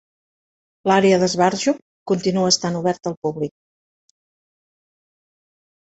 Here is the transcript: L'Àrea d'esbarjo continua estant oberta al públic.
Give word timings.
L'Àrea 0.91 1.19
d'esbarjo 1.23 1.75
continua 2.13 2.49
estant 2.55 2.81
oberta 2.83 3.15
al 3.15 3.21
públic. 3.29 3.57